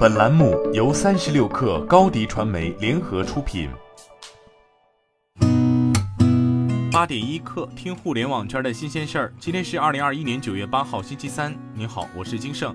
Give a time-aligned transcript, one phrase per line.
[0.00, 3.68] 本栏目由三十六氪高低传媒联合出品。
[6.90, 9.34] 八点一刻，听互联网圈的新鲜事儿。
[9.38, 11.54] 今天是二零二一年九月八号，星期三。
[11.74, 12.74] 您好，我是金盛。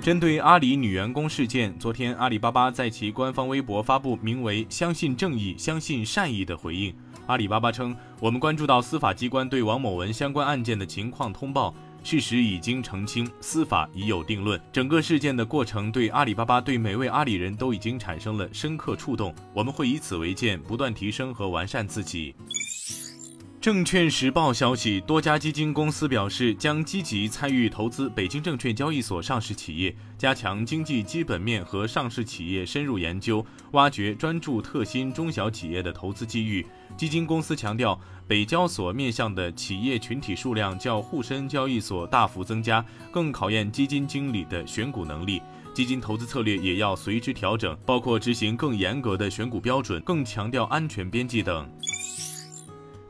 [0.00, 6.94] 针对阿里女员工事件，昨天阿里巴巴在其官方微博发布名为“相信正义，相信善意”的回应。
[7.26, 11.74] 阿里巴巴称，我们关注到司法机关对王某文相关案件的情况通报。
[12.06, 14.60] 事实已经澄清，司法已有定论。
[14.72, 19.34] 整个事件的过程对阿里巴巴、对每位阿里人都已经产生了深刻触动。
[19.52, 22.32] 我们会以此为鉴，不断提升和完善自己。
[23.66, 36.64] 证券时报消息，多家基金公司表示将积极参与投资北京证券交易所上市企业，加强经济基本面和上市企业深入研究，挖掘专注特新中小企业的投资机遇。
[36.96, 45.42] 基金公司强调，北交所面向的企业群体数量较沪深交易所大幅增加，更考验基金经理的选股能力。
[45.74, 51.68] 基金投资策略也要随之调整，包括执行更严格的选股标准，更强调安全边际等。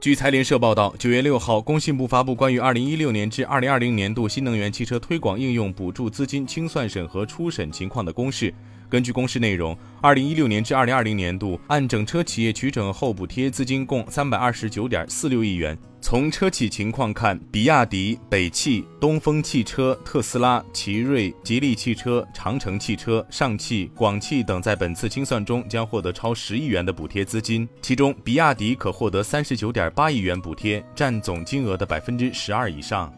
[0.06, 8.54] 据财联社报道，九月六号，工信部发布关于二零一六年至二零二零年度新能源汽车推广应用补助资金清算审核初审情况的公示。
[8.88, 15.76] 根据公示内容，二零一六年至二零二零年度按整车企业取整后补贴资金共三百二十九点四六亿元。
[16.00, 33.12] 从车企情况看，比亚迪、北汽、东风汽车、特斯拉、奇瑞、吉利汽车、长城汽车、上汽、广汽等在本次清算中将获得超十亿元的补贴资金，其中比亚迪可获得三十九点八亿元补贴，占总金额的百分之十二以上。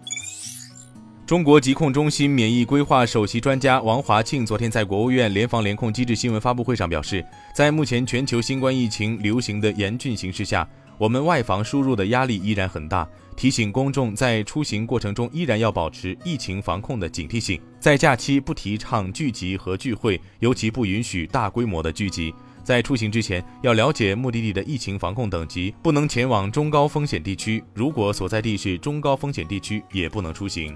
[1.29, 7.23] 中国疾控中心免疫规划首席专家王华庆昨天在国务院联防联控机制新闻发布会上表示，
[7.55, 13.07] 在目前全球新冠疫情流行的严峻形势下，我们外防输入的压力依然很大，
[13.37, 17.61] 提醒公众在出行过程中依然要保持疫情防控的警惕性。
[17.79, 22.33] 在假期不提倡聚集和聚会，尤其不允许大规模的聚集。
[22.65, 27.63] 在出行之前要了解目的地的疫情防控等级，不能前往中高风险地区。
[27.75, 30.75] 如果所在地是中高风险地区，也不能出行。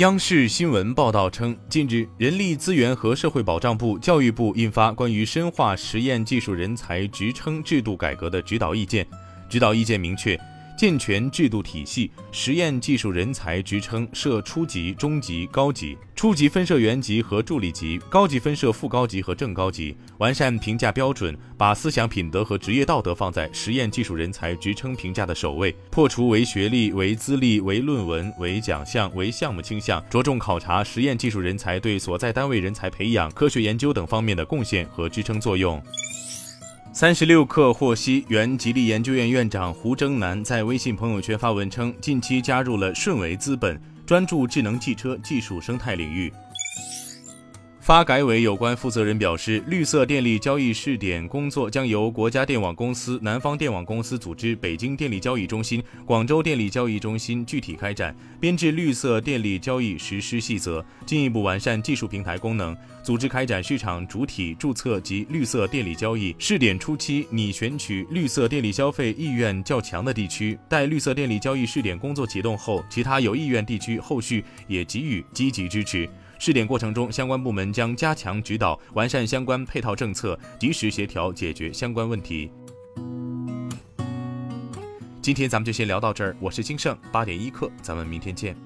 [0.00, 9.06] 央视新闻报道称，近日，人力资源和社会保障部、教育部印发关于深化实验技术人才职称制度改革的指导意见。
[9.46, 10.40] 指导意见明确。
[10.80, 19.94] 健全制度体系，实验技术人才职称设初级、中级、高级，初级分设原级和助理级，高级分设副高级和正高级。
[20.16, 35.78] 完善评价标准，把思想品德和职业道德放在实验技术人才职称评价的首位，破除唯学历、唯资历、唯论文、唯奖项、唯项目倾向，着重考察实验技术人才对所在单位人才培养、科学研究等方面的贡献和支撑作用。
[36.92, 46.32] 三十六氪获悉，原吉利研究院院长胡征南在微信朋友圈发文称，近期加入了顺为资本，专注智能汽车技术生态领域。
[47.80, 66.36] 发改委有关负责人表示，绿色电力交易试点工作将由国家电网公司、南方电网公司组织北京电力交易中心、广州电力交易中心具体开展，编制绿色电力交易实施细则，进一步完善技术平台功能，组织开展市场主体注册及绿色电力交易。
[66.38, 76.06] 试点初期拟选取绿色电力消费意愿较强的地区，待绿色电力交易试点工作启动后，其他有意愿地区后续也给予积极支持。
[76.40, 82.50] 试点过程中，相关部门将加强指导，完善相关配套政策，及时协调解决相关问题。
[85.20, 88.56] 今天咱们就先聊到这儿，我是金盛，八点一刻，咱们明天见。